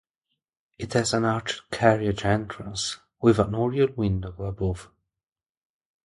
It 0.79 0.93
has 0.93 1.13
an 1.13 1.25
arched 1.25 1.69
carriage 1.69 2.25
entrance 2.25 2.97
with 3.21 3.37
an 3.37 3.53
oriel 3.53 3.89
window 3.95 4.33
above. 4.45 4.89